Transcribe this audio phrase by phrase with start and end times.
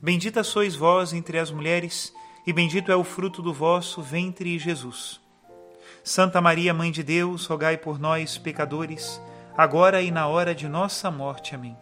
[0.00, 2.12] Bendita sois vós entre as mulheres,
[2.46, 5.18] e bendito é o fruto do vosso ventre, Jesus.
[6.04, 9.20] Santa Maria, Mãe de Deus, rogai por nós, pecadores,
[9.56, 11.54] agora e na hora de nossa morte.
[11.54, 11.76] Amém.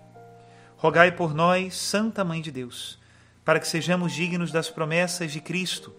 [0.76, 3.00] Rogai por nós, Santa Mãe de Deus,
[3.44, 5.92] para que sejamos dignos das promessas de Cristo.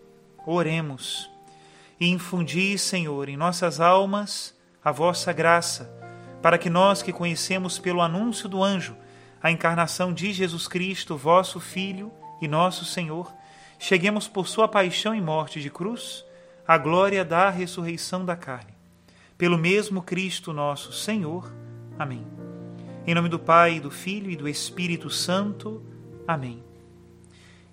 [0.48, 1.30] Oremos.
[2.00, 5.92] E infundi, Senhor, em nossas almas a vossa graça,
[6.42, 8.96] para que nós que conhecemos pelo anúncio do anjo
[9.42, 13.32] a encarnação de Jesus Cristo, vosso Filho e nosso Senhor,
[13.78, 16.26] cheguemos por sua paixão e morte de cruz
[16.68, 18.74] à glória da ressurreição da carne.
[19.38, 21.52] Pelo mesmo Cristo nosso Senhor.
[22.00, 22.26] Amém.
[23.06, 25.84] Em nome do Pai, do Filho e do Espírito Santo.
[26.28, 26.64] Amém.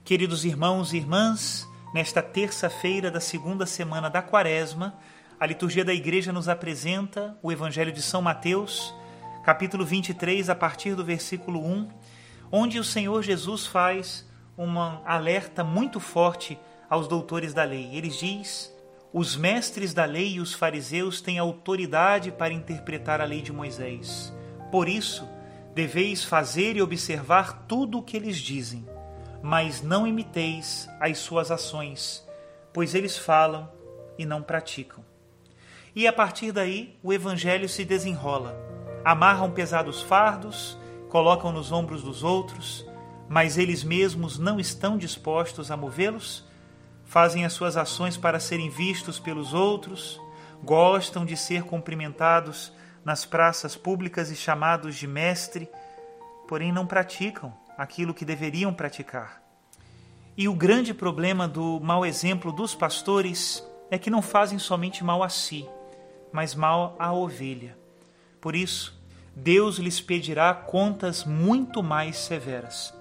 [0.04, 4.94] Queridos irmãos e irmãs, nesta terça-feira da segunda semana da Quaresma,
[5.38, 8.94] a liturgia da Igreja nos apresenta o Evangelho de São Mateus
[9.42, 11.88] capítulo 23, a partir do versículo 1,
[12.50, 14.24] onde o Senhor Jesus faz
[14.56, 16.56] um alerta muito forte
[16.88, 17.90] aos doutores da lei.
[17.92, 18.72] Ele diz:
[19.12, 24.32] Os mestres da lei e os fariseus têm autoridade para interpretar a lei de Moisés.
[24.70, 25.28] Por isso,
[25.74, 28.86] deveis fazer e observar tudo o que eles dizem,
[29.42, 32.24] mas não imiteis as suas ações,
[32.72, 33.68] pois eles falam
[34.16, 35.04] e não praticam.
[35.96, 42.22] E a partir daí, o evangelho se desenrola amarram pesados fardos, colocam nos ombros dos
[42.22, 42.86] outros,
[43.28, 46.44] mas eles mesmos não estão dispostos a movê-los,
[47.04, 50.20] fazem as suas ações para serem vistos pelos outros,
[50.62, 52.72] gostam de ser cumprimentados
[53.04, 55.68] nas praças públicas e chamados de mestre,
[56.46, 59.42] porém não praticam aquilo que deveriam praticar.
[60.36, 65.22] E o grande problema do mau exemplo dos pastores é que não fazem somente mal
[65.22, 65.68] a si,
[66.32, 67.81] mas mal à ovelha.
[68.42, 69.00] Por isso,
[69.36, 72.92] Deus lhes pedirá contas muito mais severas.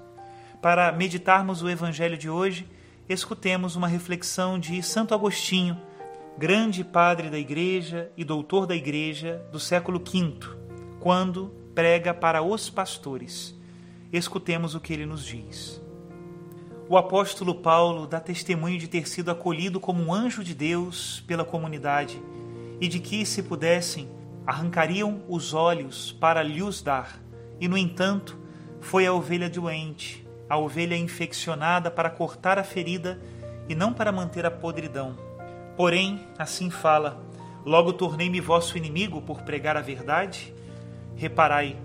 [0.62, 2.69] Para meditarmos o Evangelho de hoje,
[3.09, 5.81] escutemos uma reflexão de Santo Agostinho,
[6.38, 10.38] grande padre da Igreja e doutor da Igreja do século V,
[11.00, 13.59] quando prega para os pastores.
[14.13, 15.81] Escutemos o que ele nos diz.
[16.88, 21.44] O apóstolo Paulo dá testemunho de ter sido acolhido como um anjo de Deus pela
[21.44, 22.22] comunidade
[22.80, 27.19] e de que, se pudessem, arrancariam os olhos para lhes dar,
[27.59, 28.38] e no entanto
[28.79, 33.22] foi a ovelha doente, a ovelha infeccionada para cortar a ferida
[33.69, 35.16] e não para manter a podridão.
[35.78, 37.24] Porém, assim fala:
[37.66, 40.53] Logo tornei-me vosso inimigo por pregar a verdade?
[41.16, 41.78] Reparai,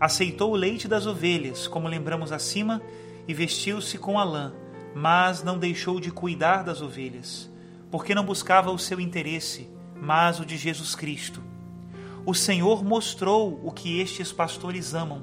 [0.00, 2.80] aceitou o leite das ovelhas, como lembramos acima,
[3.26, 4.54] e vestiu-se com a lã,
[4.94, 7.50] mas não deixou de cuidar das ovelhas,
[7.90, 9.68] porque não buscava o seu interesse,
[10.00, 11.42] mas o de Jesus Cristo
[12.28, 15.22] o Senhor mostrou o que estes pastores amam,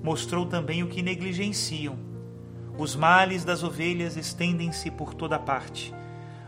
[0.00, 1.98] mostrou também o que negligenciam.
[2.78, 5.92] Os males das ovelhas estendem-se por toda parte.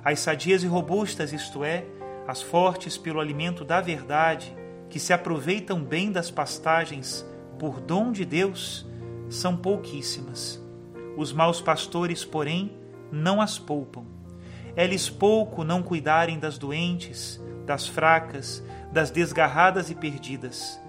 [0.05, 1.84] As sadias e robustas, isto é,
[2.25, 4.56] as fortes pelo alimento da verdade,
[4.89, 7.27] que se aproveitam bem das pastagens
[7.59, 8.87] por dom de Deus,
[9.28, 10.65] são pouquíssimas.
[11.17, 12.71] Os maus pastores, porém,
[13.11, 14.05] não as poupam.
[14.76, 18.62] É-lhes pouco não cuidarem das doentes, das fracas,
[18.96, 20.81] das desgarradas e perdidas.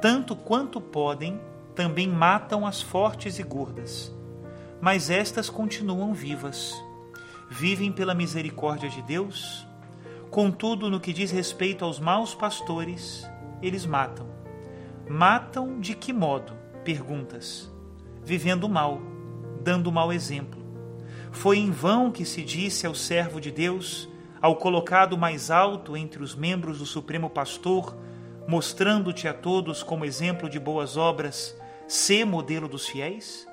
[0.00, 1.40] Tanto quanto podem,
[1.74, 4.14] também matam as fortes e gordas.
[4.80, 6.80] Mas estas continuam vivas.
[7.50, 9.66] Vivem pela misericórdia de Deus.
[10.30, 13.28] Contudo, no que diz respeito aos maus pastores,
[13.60, 14.28] eles matam.
[15.10, 16.52] Matam de que modo?
[16.84, 17.68] Perguntas.
[18.22, 19.00] Vivendo mal,
[19.64, 20.64] dando mau exemplo.
[21.32, 24.08] Foi em vão que se disse ao servo de Deus
[24.40, 27.96] ao colocado mais alto entre os membros do Supremo Pastor,
[28.46, 31.56] mostrando-te a todos como exemplo de boas obras,
[31.86, 33.46] sê modelo dos fiéis?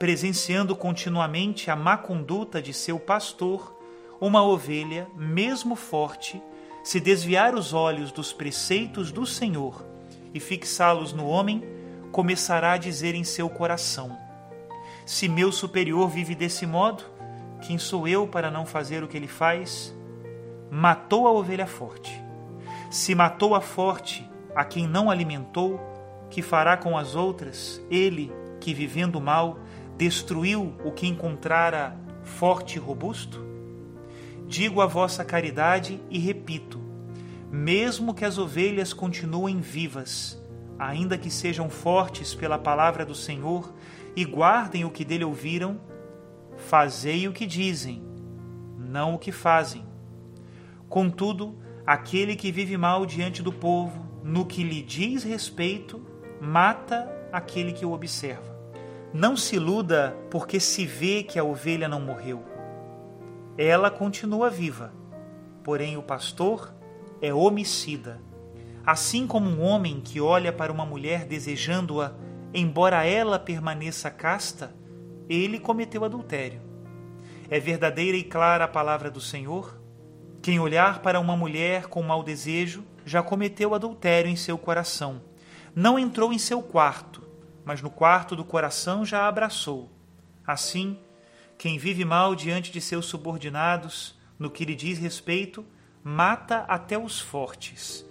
[0.00, 3.78] presenciando continuamente a má conduta de seu pastor,
[4.18, 6.42] uma ovelha, mesmo forte,
[6.82, 9.84] se desviar os olhos dos preceitos do Senhor
[10.32, 11.62] e fixá-los no homem,
[12.10, 14.16] começará a dizer em seu coração:
[15.04, 17.04] Se meu superior vive desse modo,
[17.60, 19.94] quem sou eu para não fazer o que ele faz?
[20.70, 22.20] Matou a ovelha forte.
[22.90, 25.80] Se matou a forte, a quem não alimentou,
[26.30, 27.80] que fará com as outras?
[27.90, 29.58] Ele, que vivendo mal,
[29.96, 33.44] destruiu o que encontrara forte e robusto?
[34.46, 36.80] Digo a vossa caridade e repito:
[37.50, 40.40] mesmo que as ovelhas continuem vivas,
[40.78, 43.72] ainda que sejam fortes pela palavra do Senhor
[44.16, 45.80] e guardem o que dele ouviram,
[46.60, 48.02] fazei o que dizem,
[48.78, 49.84] não o que fazem.
[50.88, 56.00] Contudo, aquele que vive mal diante do povo, no que lhe diz respeito,
[56.40, 58.50] mata aquele que o observa.
[59.12, 62.44] Não se iluda porque se vê que a ovelha não morreu.
[63.58, 64.92] Ela continua viva,
[65.64, 66.72] porém o pastor
[67.20, 68.20] é homicida.
[68.86, 72.12] Assim como um homem que olha para uma mulher desejando-a,
[72.54, 74.74] embora ela permaneça casta,
[75.34, 76.60] ele cometeu adultério.
[77.48, 79.80] É verdadeira e clara a palavra do Senhor?
[80.42, 85.22] Quem olhar para uma mulher com mau desejo já cometeu adultério em seu coração.
[85.74, 87.22] Não entrou em seu quarto,
[87.64, 89.90] mas no quarto do coração já a abraçou.
[90.46, 90.98] Assim,
[91.56, 95.64] quem vive mal diante de seus subordinados, no que lhe diz respeito,
[96.02, 98.04] mata até os fortes.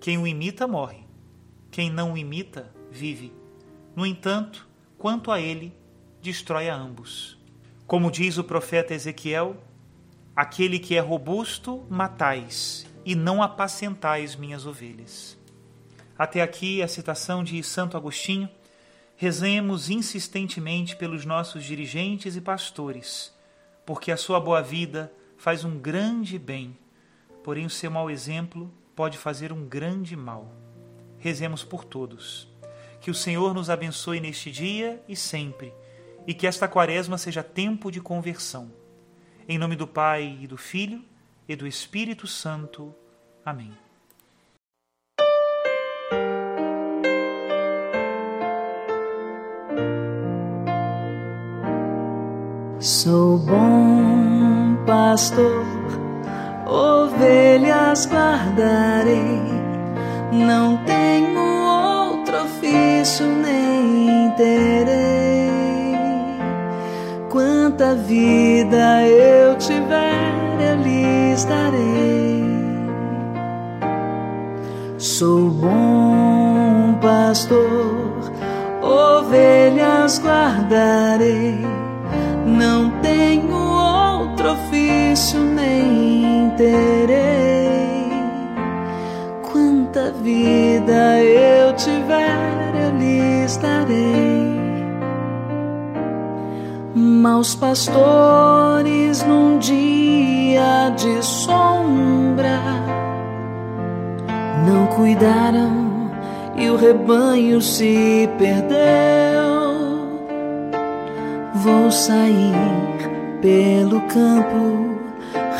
[0.00, 1.06] Quem o imita morre.
[1.70, 3.32] Quem não o imita vive.
[3.94, 4.66] No entanto,
[4.96, 5.77] quanto a ele,
[6.22, 7.38] destrói a ambos.
[7.86, 9.56] Como diz o profeta Ezequiel,
[10.34, 15.38] aquele que é robusto matais, e não apacentais minhas ovelhas.
[16.18, 18.48] Até aqui a citação de Santo Agostinho
[19.20, 23.34] Rezemos insistentemente pelos nossos dirigentes e pastores,
[23.84, 26.78] porque a sua boa vida faz um grande bem,
[27.42, 30.54] porém o seu mau exemplo pode fazer um grande mal.
[31.18, 32.46] Rezemos por todos.
[33.00, 35.74] Que o Senhor nos abençoe neste dia e sempre,
[36.26, 38.70] e que esta quaresma seja tempo de conversão.
[39.48, 41.02] Em nome do Pai e do Filho
[41.48, 42.94] e do Espírito Santo.
[43.44, 43.72] Amém.
[52.80, 55.66] Sou bom pastor,
[56.66, 59.42] ovelhas guardarei,
[60.32, 61.07] não tenho
[67.88, 72.44] Quanta vida eu tiver, eu lhes darei.
[74.98, 78.30] Sou bom pastor,
[78.82, 81.56] ovelhas guardarei
[82.44, 88.12] não tenho outro ofício nem terei.
[89.50, 94.17] Quanta vida eu tiver, eu lhes darei.
[97.28, 102.58] Maus pastores num dia de sombra
[104.66, 106.10] não cuidaram
[106.56, 108.78] e o rebanho se perdeu
[111.56, 112.54] Vou sair
[113.42, 114.98] pelo campo,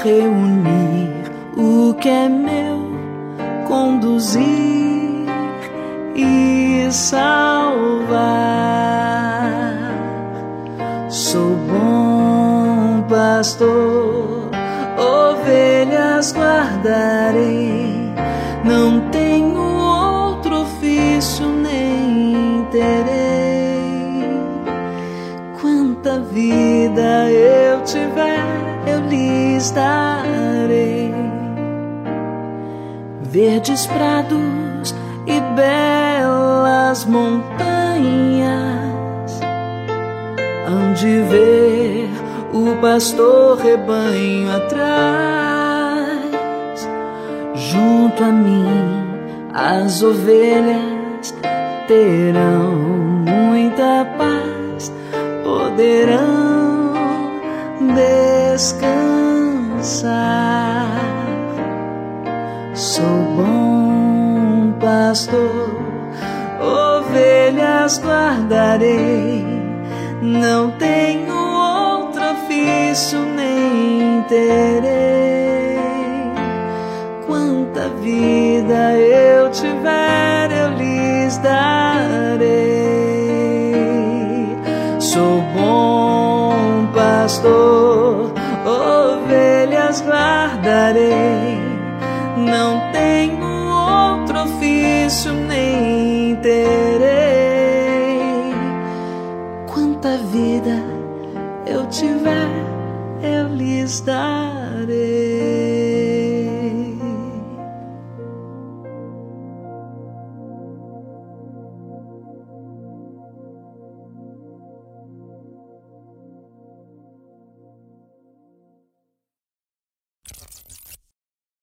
[0.02, 1.12] reunir
[1.54, 2.80] o que é meu,
[3.66, 4.46] conduzir
[6.16, 8.37] e salvar.
[13.38, 14.50] Pastor,
[14.98, 18.12] ovelhas guardarei,
[18.64, 23.78] não tenho outro ofício nem terei
[25.60, 28.44] quanta vida eu tiver,
[28.88, 31.14] eu lhes darei.
[33.22, 34.92] Verdes prados
[35.28, 37.38] e belas montanhas,
[40.66, 41.97] onde ver
[42.66, 46.18] o pastor rebanho atrás,
[47.54, 48.66] junto a mim
[49.54, 51.34] as ovelhas
[51.86, 52.72] terão
[53.26, 54.92] muita paz
[55.44, 56.94] poderão
[57.94, 58.98] descansar.
[62.74, 63.04] Sou
[63.36, 65.70] bom pastor,
[66.60, 69.44] ovelhas guardarei,
[70.20, 71.47] não tenho
[73.36, 75.78] nem terei.
[77.26, 82.78] Quanta vida eu tiver, eu lhes darei
[85.18, 88.32] sou bom pastor,
[88.64, 91.58] ovelhas guardarei.
[92.36, 97.08] Não tenho outro ofício nem terei.
[99.66, 100.80] Quanta vida
[101.66, 102.48] eu tiver,
[103.22, 104.88] eu lhes darei.